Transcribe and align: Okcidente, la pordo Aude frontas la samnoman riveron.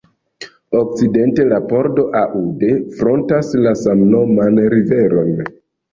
Okcidente, 0.79 1.43
la 1.51 1.59
pordo 1.73 2.05
Aude 2.21 2.71
frontas 3.01 3.53
la 3.67 3.75
samnoman 3.83 4.59
riveron. 4.77 5.31